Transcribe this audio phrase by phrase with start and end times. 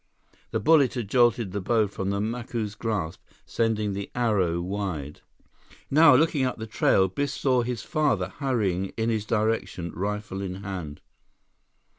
[0.49, 5.21] The bullet had jolted the bow from the Macu's grasp, sending the arrow wide.
[5.91, 10.63] Now, looking up the trail, Biff saw his father hurrying in his direction, rifle in
[10.63, 11.01] hand.